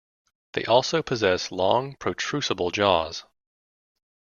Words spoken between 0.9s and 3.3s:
possess long, protrusible jaws.